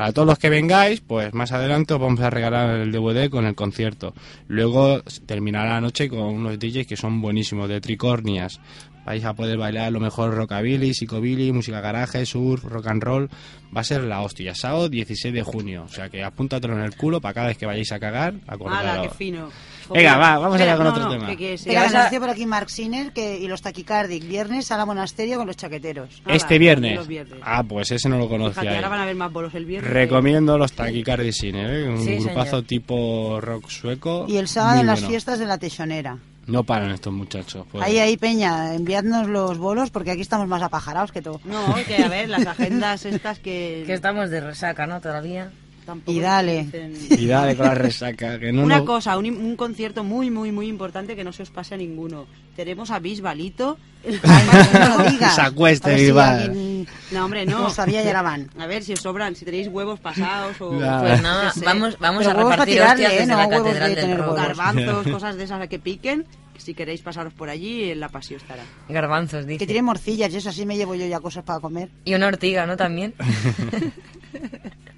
[0.00, 3.44] Para todos los que vengáis, pues más adelante os vamos a regalar el DVD con
[3.44, 4.14] el concierto.
[4.48, 8.60] Luego terminará la noche con unos DJs que son buenísimos, de Tricornias.
[9.04, 13.28] Vais a poder bailar lo mejor rockabilly, psicobilly, música garaje, surf, rock and roll.
[13.76, 14.54] Va a ser la hostia.
[14.54, 15.82] Sábado 16 de junio.
[15.84, 18.54] O sea que apúntatelo en el culo para cada vez que vayáis a cagar, ¡Hala,
[18.54, 19.08] acordaros.
[19.08, 19.50] qué fino!
[19.94, 21.36] Venga, va, vamos allá con no, otro no, tema.
[21.36, 24.26] que- a- nos dice por aquí Mark Sinner que, y los Taquicardic.
[24.26, 26.22] Viernes sala monasterio con los chaqueteros.
[26.24, 26.96] Hala, Este viernes.
[26.96, 27.38] los viernes.
[27.42, 28.74] Ah, pues ese no lo Fíjate, conocía.
[28.76, 29.90] ahora van a haber más bolos el viernes.
[29.92, 31.88] Recomiendo los Taquicardi Cine, ¿eh?
[31.88, 32.64] un Sí, grupazo señor.
[32.64, 34.26] tipo rock sueco.
[34.28, 35.08] Y el sábado en las bueno.
[35.10, 36.18] fiestas de la Teixonera.
[36.46, 37.64] No paran estos muchachos.
[37.70, 37.84] pues.
[37.84, 41.40] Ahí, ahí, Peña, enviadnos los bolos porque aquí estamos más apajarados que todo.
[41.44, 43.82] No, que a ver, las agendas estas que...
[43.86, 45.00] Que estamos de resaca, ¿no?
[45.00, 45.50] Todavía.
[45.86, 46.64] Tampoco Y dale.
[46.64, 48.38] dicen- Y dale con la resaca.
[48.38, 51.42] Que no Una nos- cosa, un, un concierto muy, muy, muy importante que no se
[51.42, 52.26] os pase a ninguno.
[52.56, 53.78] Tenemos a Bisbalito.
[54.04, 55.34] no lo digas.
[55.34, 57.60] Se acueste, si alguien No, hombre, no.
[57.62, 58.50] No sabía y ahora van.
[58.58, 60.78] A ver si os sobran, si tenéis huevos pasados o...
[60.80, 61.00] Ya.
[61.00, 63.16] Pues nada, vamos, vamos Pero a repartir tirarle, hostias ¿eh?
[63.26, 64.34] desde No la huevos de Catedral del.
[64.36, 66.26] Garbanzos, cosas de esas que piquen.
[66.56, 68.62] Si queréis pasaros por allí, en la pasio estará.
[68.90, 69.58] Garbanzos, dice.
[69.58, 71.88] Que tiene morcillas y eso así me llevo yo ya cosas para comer.
[72.04, 72.76] Y una ortiga, ¿no?
[72.76, 73.14] También.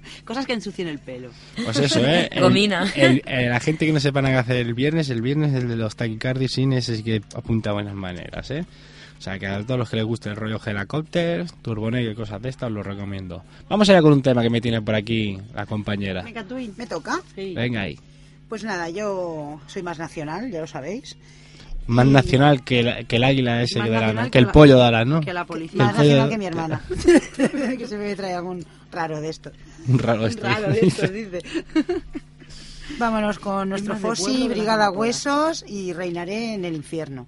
[0.25, 1.29] Cosas que ensucien el pelo.
[1.63, 2.29] Pues eso, ¿eh?
[2.39, 2.91] Gomina.
[3.25, 5.95] la gente que no sepa nada que hacer el viernes, el viernes el de los
[5.95, 8.65] Taquicardi Cine es que apunta a buenas maneras, ¿eh?
[9.17, 12.41] O sea, que a todos los que les guste el rollo helicópter, turbonegro y cosas
[12.41, 13.41] de estas, os lo recomiendo.
[13.69, 16.23] Vamos allá con un tema que me tiene por aquí la compañera.
[16.23, 16.55] Venga, tú.
[16.75, 17.21] ¿Me toca?
[17.33, 17.53] Sí.
[17.55, 17.97] Venga ahí.
[18.49, 21.15] Pues nada, yo soy más nacional, ya lo sabéis.
[21.87, 24.51] Más nacional que, la- que el águila ese que, da la- nacional que el la-
[24.51, 25.21] pollo da la, ¿no?
[25.21, 25.83] Que la policía.
[25.83, 26.81] Más pollo- nacional que mi hermana.
[27.77, 29.51] que se me trae algún raro de esto.
[29.87, 30.43] Un raro esto.
[30.43, 31.39] Raro de esto, dice.
[32.99, 34.91] Vámonos con nuestro de Fossi, que Brigada.
[34.91, 37.27] Huesos y reinaré en el infierno.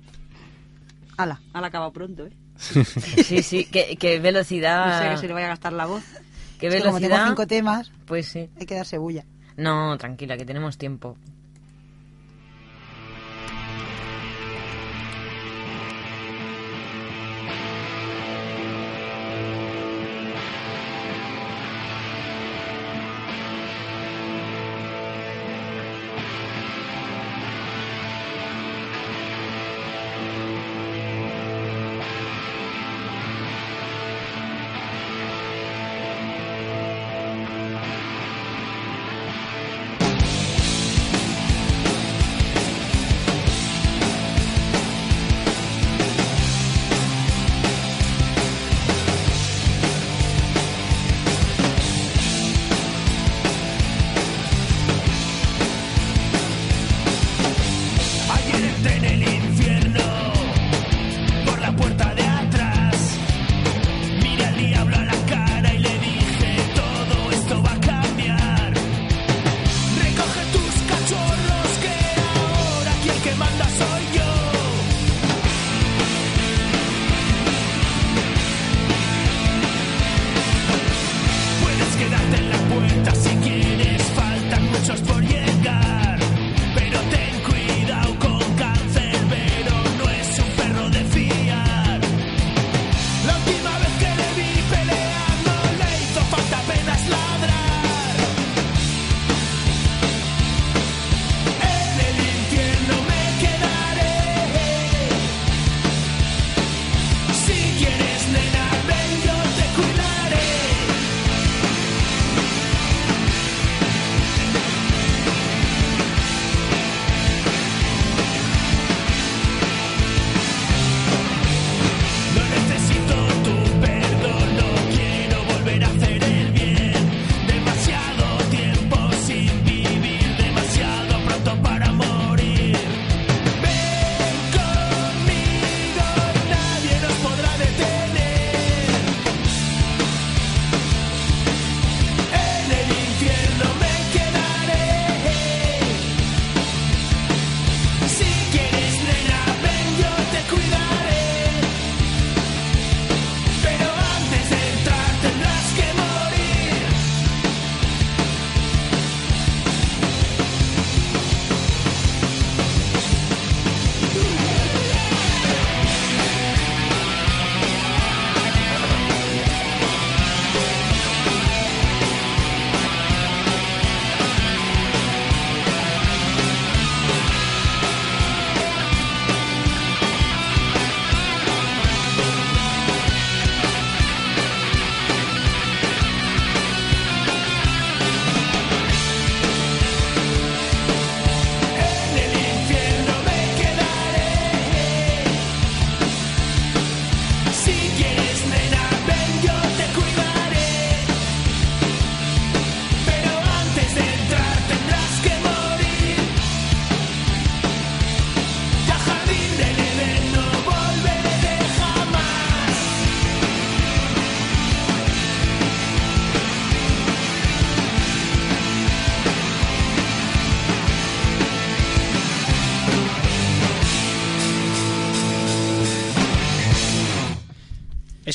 [1.17, 1.41] Hala.
[1.53, 2.31] Han acabado pronto, ¿eh?
[2.57, 3.65] Sí, sí.
[3.65, 5.01] Qué, qué No velocidad.
[5.01, 6.03] sé que se le vaya a gastar la voz.
[6.59, 7.27] Qué Es que como tengo velocidad.
[7.27, 8.49] cinco temas, Pues sí.
[8.59, 9.25] hay que darse bulla.
[9.57, 11.17] No, tranquila, que tenemos tiempo.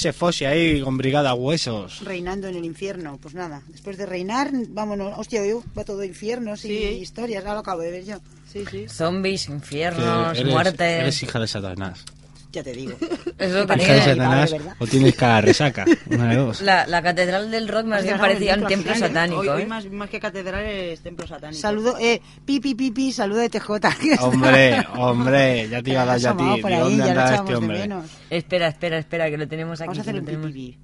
[0.00, 2.00] Ese Fossi ahí con Brigada Huesos.
[2.04, 3.18] Reinando en el infierno.
[3.20, 5.12] Pues nada, después de reinar, vámonos.
[5.18, 6.74] Hostia, hoy va todo infiernos y Sí.
[7.02, 7.42] historias.
[7.44, 8.16] Ahora lo acabo de ver yo.
[8.50, 8.86] Sí, sí.
[8.88, 10.80] Zombies, infiernos, eres, muertes.
[11.02, 12.04] eres hija de Satanás.
[12.52, 12.96] Ya te digo.
[13.38, 14.02] Es lo que Hija de.
[14.02, 14.54] Satanás.
[14.78, 15.84] O tienes cara resaca.
[16.10, 16.60] Una de dos.
[16.62, 19.66] La, la catedral del rock más bien parecía un templo satánico, Hoy, hoy ¿eh?
[19.66, 21.60] más, más que catedral es templo satánico.
[21.60, 23.70] Saludo, eh, pipi, pipi, saludo de TJ.
[24.20, 26.60] Hombre, hombre, ya te iba a dar yo a ti.
[26.60, 27.78] por ¿De ahí, dónde ya anda este hombre?
[27.78, 28.10] menos.
[28.30, 29.88] Espera, espera, espera, que lo tenemos aquí.
[29.88, 30.78] Vamos a hacer un pipi.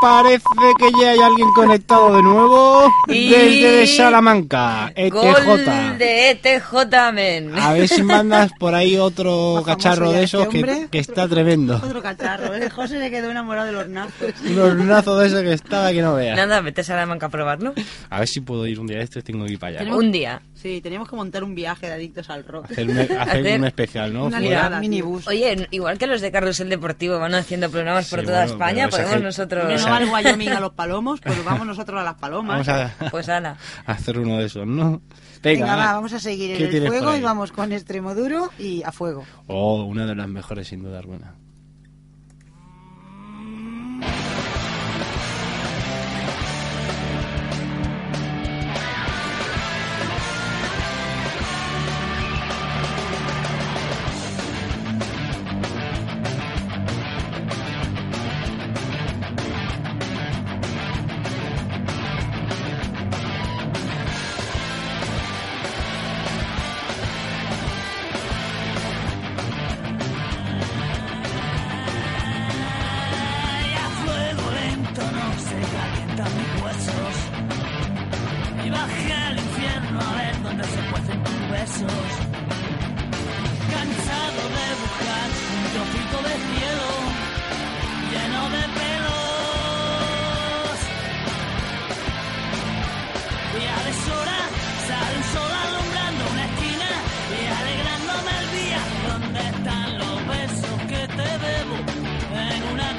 [0.00, 0.44] Parece
[0.78, 5.98] que ya hay alguien conectado de nuevo Y- desde Salamanca, E Gol ETJ.
[5.98, 7.58] de ETJ, men.
[7.58, 10.88] A ver si mandas por ahí otro cacharro de este esos que, hombre.
[10.90, 11.76] que está tremendo.
[11.82, 12.54] Otro cacharro.
[12.54, 14.32] El José se quedó enamorado de los nazos.
[14.48, 16.36] Un hornazo de ese que estaba que no veas.
[16.36, 17.74] Nada, vete a Salamanca a probarlo.
[18.08, 19.94] A ver si puedo ir un día de estos, tengo que ir para allá.
[19.94, 20.40] Un día.
[20.60, 22.66] Sí, teníamos que montar un viaje de adictos al rock.
[22.70, 24.26] Hacer un, hacer Hacer un especial, ¿no?
[24.26, 25.26] una minibús.
[25.26, 28.88] Oye, igual que los de Carrusel Deportivo van haciendo programas por Sí, toda bueno, España,
[28.88, 29.66] podemos nosotros...
[29.66, 32.66] Que no va el Wyoming a los palomos, pues vamos nosotros a las palomas.
[32.66, 33.56] Vamos a, Pues ala.
[33.86, 35.00] a hacer uno de esos, ¿no?
[35.42, 38.50] Venga, Venga, va, vamos a seguir ¿Qué en el fuego y vamos con extremo duro
[38.58, 39.24] y a fuego.
[39.46, 41.34] Oh, una de las mejores sin duda alguna.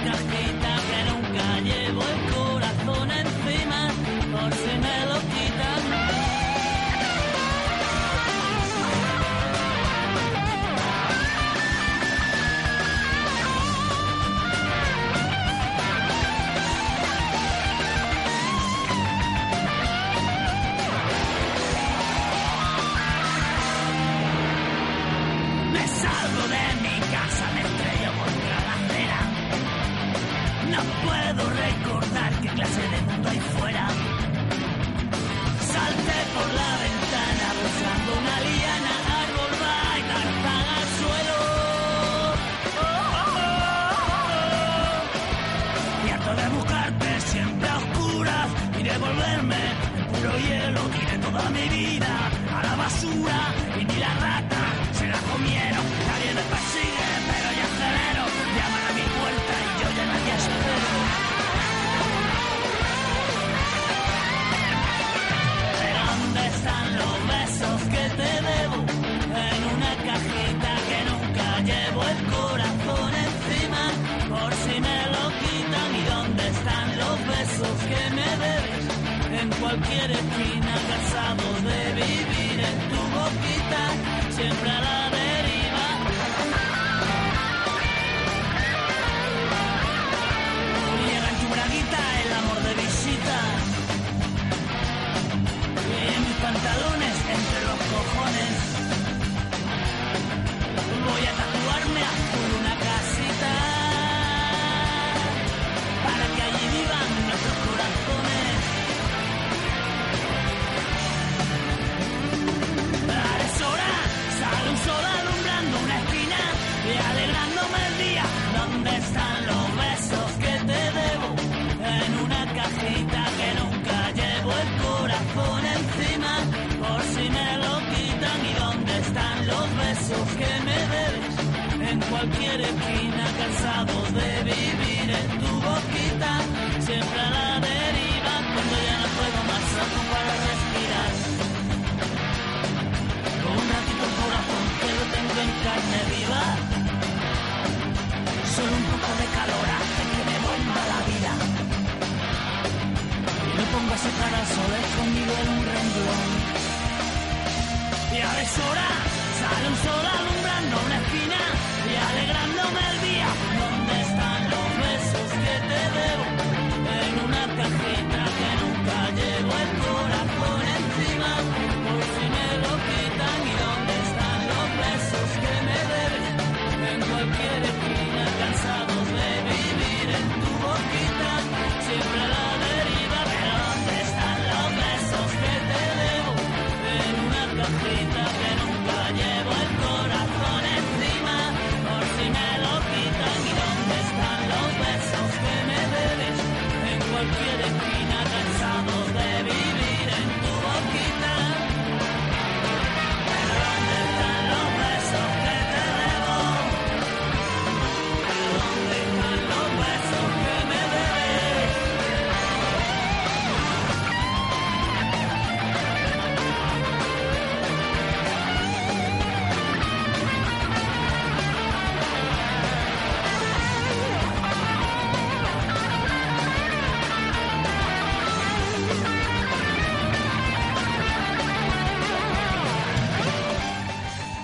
[0.03, 0.40] En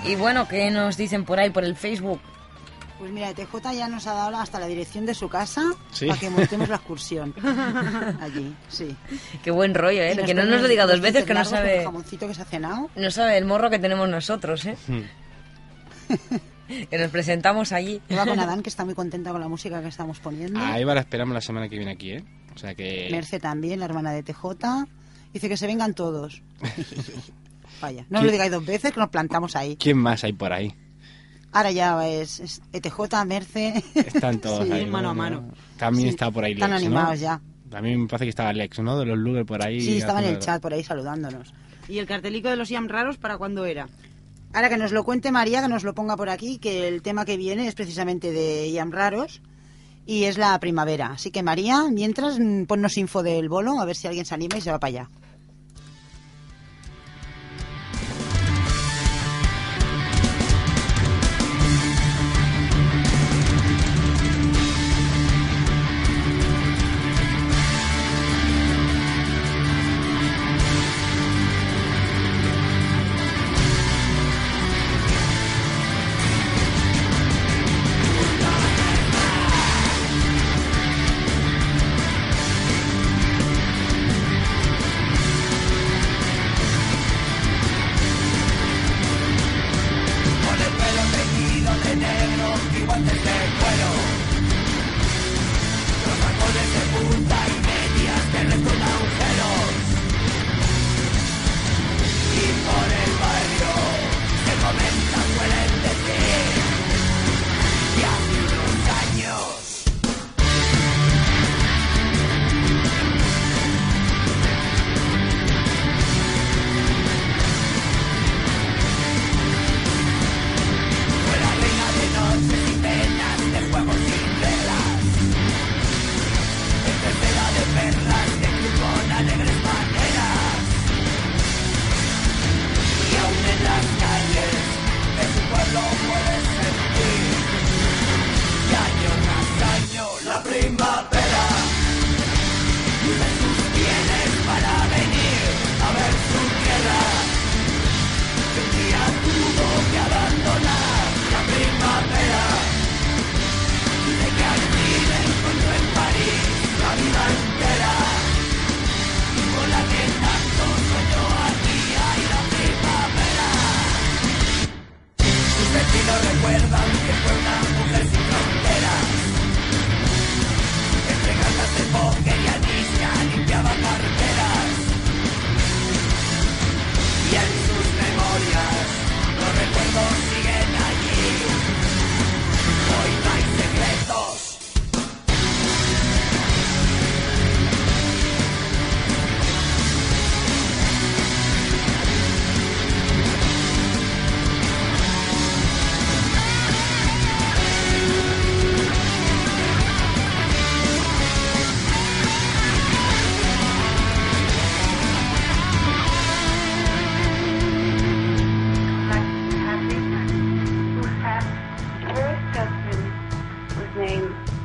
[0.08, 2.20] Y bueno, ¿qué nos dicen por ahí por el Facebook?
[3.00, 6.08] Pues mira, TJ ya nos ha dado hasta la dirección de su casa Sí.
[6.08, 7.34] para que montemos la excursión.
[8.22, 8.96] Allí, sí.
[9.44, 10.18] Qué buen rollo, ¿eh?
[10.26, 12.46] Que no nos lo diga dos veces, que no sabe, el jamoncito que se ha
[12.46, 12.90] cenado.
[12.96, 14.76] no sabe el morro que tenemos nosotros, ¿eh?
[16.90, 18.02] que nos presentamos allí.
[18.10, 20.60] Y va con Adán, que está muy contenta con la música que estamos poniendo.
[20.60, 22.24] Ahí va, la esperamos la semana que viene aquí, ¿eh?
[22.56, 23.10] O sea que...
[23.12, 24.88] Merce también, la hermana de TJ.
[25.34, 26.42] Dice que se vengan todos.
[27.82, 29.76] Vaya, no ¿Quién- lo digáis dos veces, que nos plantamos ahí.
[29.78, 30.74] ¿Quién más hay por ahí?
[31.54, 33.84] Ahora ya es, es ETJ, Merce.
[33.96, 34.86] Están todos Sí, ahí.
[34.86, 35.18] mano a ¿no?
[35.18, 35.52] mano.
[35.78, 36.88] También Sí, está por ahí están Lex, ¿no?
[36.88, 37.42] animados ya.
[37.70, 38.98] También me parece que estaba Lex, ¿no?
[39.00, 39.82] De los Luger por ahí.
[39.82, 41.54] Sí, estaba en el chat por ahí saludándonos.
[41.88, 43.88] ¿Y el cartelico de los Iam raros para cuándo era?
[44.54, 47.26] Ahora que nos lo cuente María, que nos lo ponga por aquí, que el tema
[47.26, 49.42] que viene es precisamente de Iam Raros
[50.06, 51.08] y es la primavera.
[51.14, 54.58] Así que María, mientras, mm, ponnos info del bolo, a ver si alguien se anima
[54.58, 55.10] y se va para allá.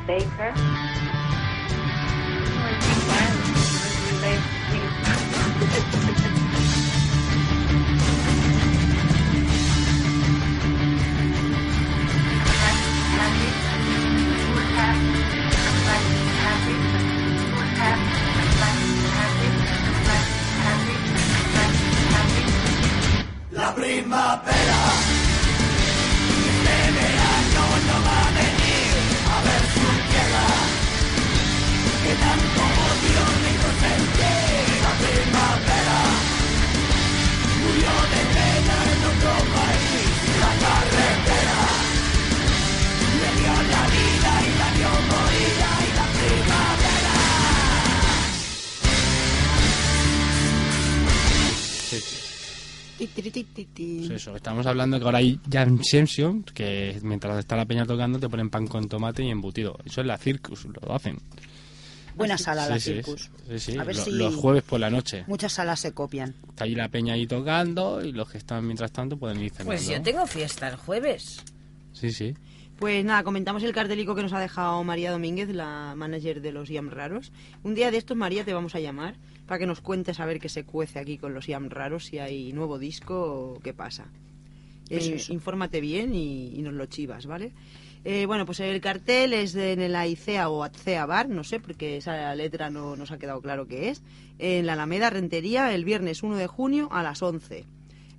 [0.07, 0.92] Baker.
[54.63, 58.49] Estamos hablando que ahora hay Jam Session, que mientras está la peña tocando te ponen
[58.51, 59.77] pan con tomate y embutido.
[59.85, 61.19] Eso es la Circus, lo hacen.
[62.15, 63.31] Buena sala la Sí, Circus.
[63.49, 65.25] sí, sí, A ver lo- si Los jueves por la noche.
[65.27, 66.35] muchas salas se copian.
[66.49, 69.71] Está ahí la peña ahí tocando y los que están mientras tanto pueden ir cenando.
[69.71, 71.43] Pues yo tengo fiesta el jueves.
[71.93, 72.35] Sí, sí.
[72.79, 76.69] Pues nada, comentamos el cartelico que nos ha dejado María Domínguez, la manager de los
[76.69, 77.33] IAM raros.
[77.63, 79.15] Un día de estos, María, te vamos a llamar
[79.47, 82.19] para que nos cuentes a ver qué se cuece aquí con los IAM raros, si
[82.19, 84.07] hay nuevo disco o qué pasa.
[84.99, 85.23] Eh.
[85.29, 87.53] Infórmate bien y, y nos lo chivas, ¿vale?
[88.05, 91.61] Eh, bueno, pues el cartel es de, en el AICEA o ACEA Bar, no sé,
[91.61, 94.03] porque esa letra no nos ha quedado claro qué es.
[94.39, 97.65] En la Alameda Rentería, el viernes 1 de junio a las 11.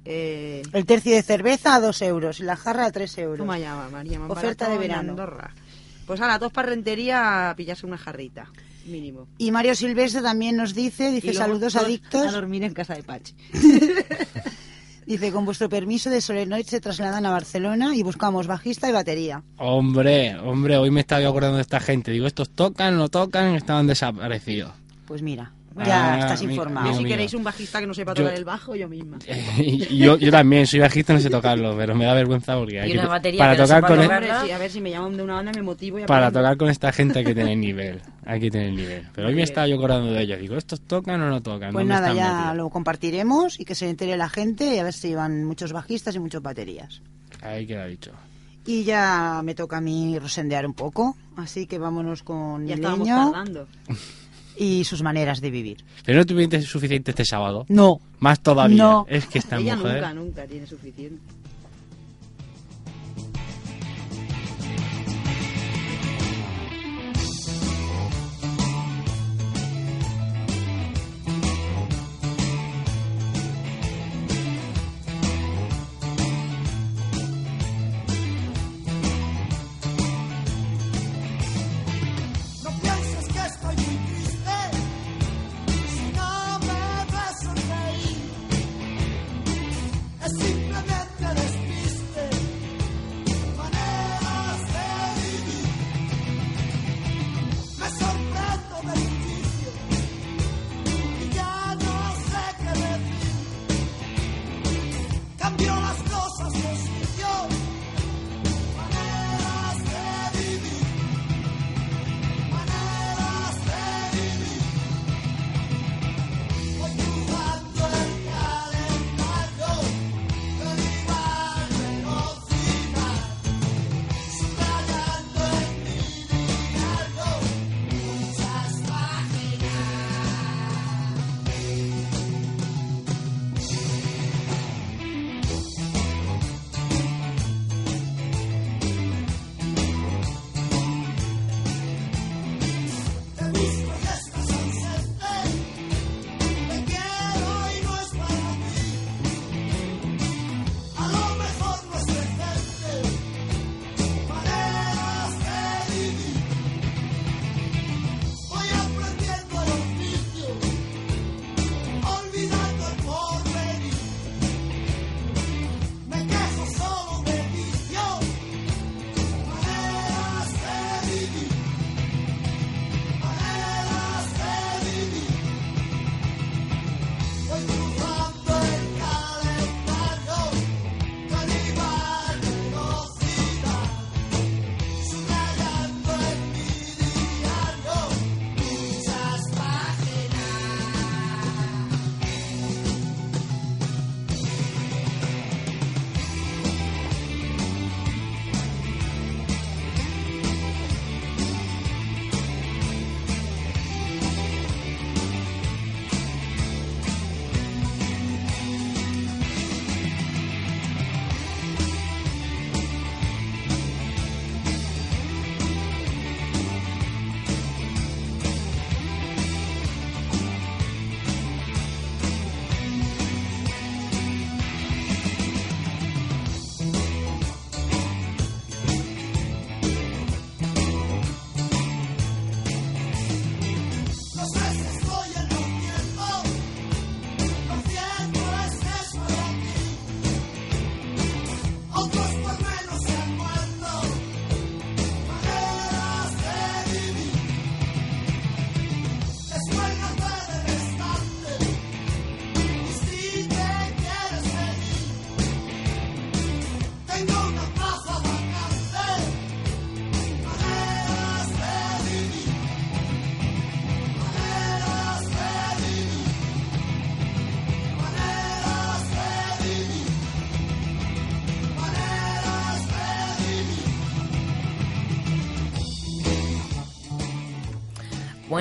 [0.05, 3.37] Eh, El tercio de cerveza a 2 euros y la jarra a 3 euros.
[3.39, 5.11] Toma ya, María, Oferta de verano.
[5.11, 5.53] Andorra.
[6.07, 8.51] Pues a las dos para Rentería a pillarse una jarrita,
[8.85, 9.27] mínimo.
[9.37, 12.27] Y Mario Silvestre también nos dice, dice saludos adictos.
[12.27, 13.33] A dormir en casa de Pachi.
[15.05, 19.43] Dice, con vuestro permiso de Solenoid se trasladan a Barcelona y buscamos bajista y batería.
[19.57, 22.11] Hombre, hombre, hoy me estaba yo acordando de esta gente.
[22.11, 24.71] Digo, estos tocan, no tocan, estaban desaparecidos.
[25.05, 25.51] Pues mira,
[25.85, 26.93] ya Ah, estás informado.
[26.97, 29.17] Si queréis un bajista que no sepa Yo- tocar el bajo, yo misma.
[29.57, 32.89] Y yo, yo también soy bajista, no sé tocarlo, pero me da vergüenza porque hay
[32.89, 34.23] Y que- una batería para que no tocar con e- tocar.
[34.23, 36.57] Hombre, sí, a ver si me llaman de una banda me motivo y para tocar
[36.57, 39.07] con esta gente hay que tener nivel, hay que tener nivel.
[39.13, 40.39] Pero hoy me estaba yo acordando de ellos.
[40.39, 41.71] Digo, ¿estos tocan o no tocan?
[41.73, 42.57] Pues ¿Dónde nada, ya metidos?
[42.57, 46.15] lo compartiremos y que se entere la gente y a ver si van muchos bajistas
[46.15, 47.01] y muchos baterías.
[47.41, 48.11] Ahí queda dicho.
[48.65, 53.67] Y ya me toca a mí rosendear un poco, así que vámonos con Ya tardando.
[54.57, 55.83] y sus maneras de vivir.
[56.05, 57.65] Pero no tuviste suficiente este sábado.
[57.69, 58.77] No, Más todavía.
[58.77, 59.05] No.
[59.09, 59.95] Es que esta Ella mujer.
[59.95, 61.19] nunca, nunca tiene suficiente.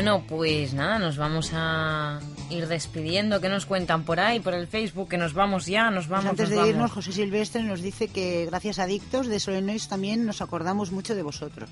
[0.02, 2.18] Bueno, pues nada, nos vamos a
[2.50, 3.40] ir despidiendo.
[3.40, 5.08] ¿Qué nos cuentan por ahí, por el Facebook?
[5.08, 6.30] Que nos vamos ya, nos Pues vamos.
[6.30, 6.70] antes nos de vamos.
[6.70, 11.14] irnos, José Silvestre nos dice que gracias a Adictos de Solenois también nos acordamos mucho
[11.14, 11.70] de vosotros.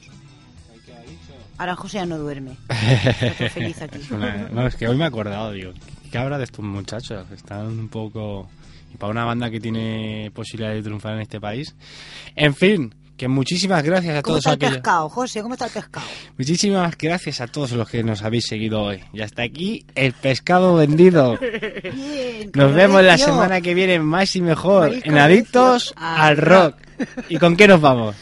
[1.59, 2.53] Ahora José ya no duerme.
[2.68, 3.99] Está todo feliz aquí.
[3.99, 5.72] Es una- no, es que hoy me he acordado, digo,
[6.12, 7.28] ¿qué habrá de estos muchachos?
[7.33, 8.49] Están un poco...
[8.95, 11.74] Y para una banda que tiene posibilidad de triunfar en este país.
[12.37, 14.75] En fin, que muchísimas gracias a ¿Cómo todos está el aquellos...
[14.77, 15.43] pescado, José?
[15.43, 16.07] ¿Cómo está el pescado?
[16.39, 19.05] Muchísimas gracias a todos los que nos habéis seguido hoy.
[19.12, 21.37] Y hasta aquí el pescado vendido.
[21.83, 26.23] Bien, Nos vemos la semana que viene más y mejor en Adictos Recio.
[26.23, 26.77] al Rock.
[27.29, 28.16] ¿Y con qué nos vamos?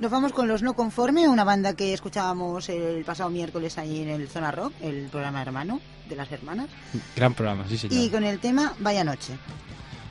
[0.00, 4.08] Nos vamos con Los No Conforme, una banda que escuchábamos el pasado miércoles ahí en
[4.08, 6.66] el Zona Rock, el programa hermano de las hermanas.
[7.14, 7.96] Gran programa, sí señor.
[7.96, 9.34] Y con el tema Vaya Noche.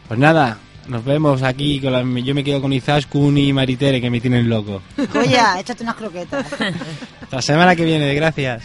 [0.08, 0.58] Pues nada,
[0.88, 1.80] nos vemos aquí.
[1.80, 4.82] Con la- yo me quedo con Izaskun y Maritere que me tienen loco.
[5.14, 6.46] Goya, échate unas croquetas.
[6.54, 8.64] Hasta la semana que viene, gracias.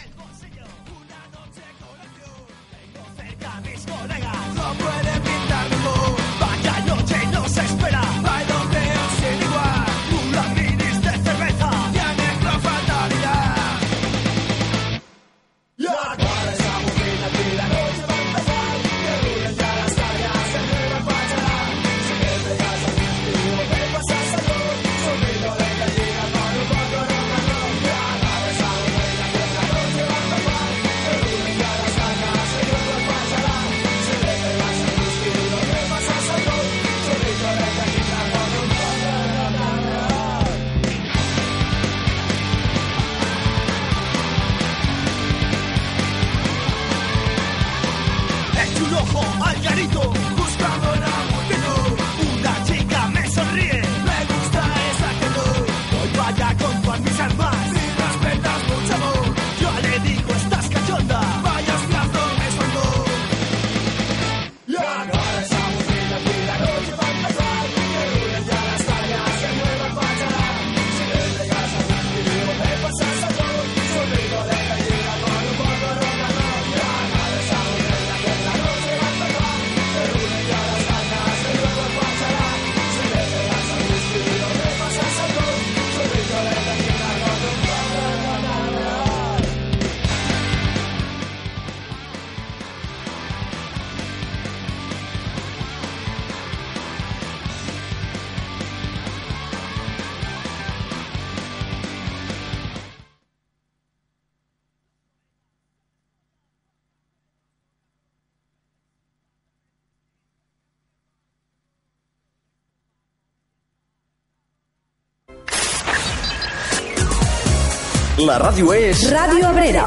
[118.27, 119.85] La ràdio és Ràdio Abrera.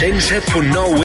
[0.00, 1.04] 107.9